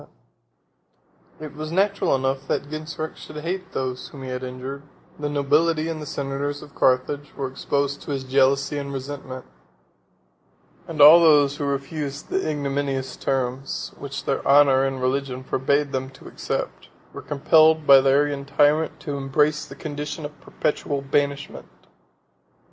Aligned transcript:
]It 1.45 1.53
was 1.53 1.71
natural 1.71 2.15
enough 2.15 2.47
that 2.47 2.71
Genseric 2.71 3.17
should 3.17 3.35
hate 3.37 3.71
those 3.73 4.07
whom 4.07 4.23
he 4.23 4.29
had 4.29 4.41
injured: 4.41 4.81
the 5.19 5.29
nobility 5.29 5.89
and 5.89 6.07
senators 6.07 6.63
of 6.63 6.73
Carthage 6.73 7.35
were 7.35 7.47
exposed 7.47 8.01
to 8.01 8.09
his 8.09 8.23
jealousy 8.23 8.79
and 8.79 8.91
resentment; 8.91 9.45
and 10.87 11.01
all 11.01 11.19
those 11.19 11.57
who 11.57 11.65
refused 11.65 12.29
the 12.29 12.49
ignominious 12.49 13.15
terms, 13.15 13.93
which 13.95 14.23
their 14.25 14.45
honor 14.47 14.85
and 14.85 14.99
religion 15.03 15.43
forbade 15.43 15.91
them 15.91 16.09
to 16.09 16.27
accept, 16.27 16.89
were 17.13 17.21
compelled 17.21 17.85
by 17.85 18.01
the 18.01 18.09
Arian 18.09 18.43
tyrant 18.45 18.99
to 19.01 19.17
embrace 19.17 19.65
the 19.67 19.75
condition 19.75 20.25
of 20.25 20.41
perpetual 20.41 21.03
banishment. 21.03 21.69